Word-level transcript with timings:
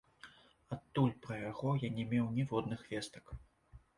Адтуль 0.75 1.11
пра 1.25 1.35
яго 1.51 1.75
я 1.83 1.89
не 1.99 2.05
меў 2.13 2.31
ніводных 2.37 2.81
вестак. 2.95 3.25